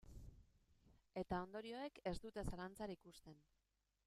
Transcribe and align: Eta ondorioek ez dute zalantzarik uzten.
Eta 1.23 1.43
ondorioek 1.49 2.01
ez 2.13 2.17
dute 2.27 2.49
zalantzarik 2.53 3.07
uzten. 3.15 3.43